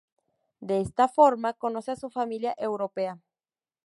De 0.61 0.79
esta 0.81 1.07
forma 1.07 1.53
conoce 1.53 1.91
a 1.91 1.95
su 1.95 2.09
familia 2.09 2.55
europea. 2.57 3.19